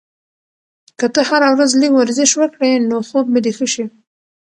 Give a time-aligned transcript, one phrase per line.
[0.99, 3.85] که ته هره ورځ لږ ورزش وکړې، نو خوب به دې ښه شي.